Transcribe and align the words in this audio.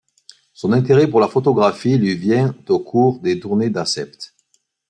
Son 0.53 0.71
intérêt 0.73 1.05
pour 1.07 1.19
la 1.19 1.27
photographie 1.27 1.99
lui 1.99 2.15
vient 2.15 2.55
au 2.69 2.79
cours 2.79 3.19
des 3.19 3.39
tournées 3.39 3.69
d'Accept. 3.69 4.33